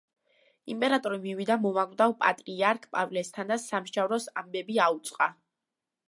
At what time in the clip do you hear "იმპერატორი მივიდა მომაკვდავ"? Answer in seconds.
0.75-2.15